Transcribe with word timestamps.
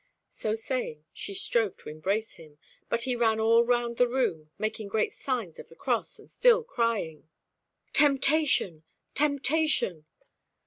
So 0.29 0.55
saying, 0.55 1.05
she 1.13 1.35
strove 1.35 1.77
to 1.77 1.89
embrace 1.89 2.33
him, 2.33 2.57
but 2.89 3.03
he 3.03 3.15
ran 3.15 3.39
all 3.39 3.63
round 3.63 3.97
the 3.97 4.07
room, 4.07 4.49
making 4.57 4.87
great 4.87 5.13
signs 5.13 5.59
of 5.59 5.69
the 5.69 5.75
cross, 5.75 6.17
and 6.17 6.27
still 6.27 6.63
crying 6.63 7.29
"Temptation! 7.93 8.81
temptation!" 9.13 10.07